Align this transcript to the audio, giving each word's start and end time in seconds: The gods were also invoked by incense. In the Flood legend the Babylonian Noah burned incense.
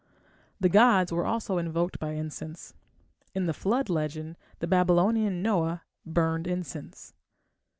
The 0.59 0.67
gods 0.67 1.13
were 1.13 1.27
also 1.27 1.59
invoked 1.59 1.99
by 1.99 2.13
incense. 2.13 2.73
In 3.35 3.45
the 3.45 3.53
Flood 3.53 3.87
legend 3.87 4.35
the 4.57 4.65
Babylonian 4.65 5.43
Noah 5.43 5.83
burned 6.07 6.47
incense. 6.47 7.13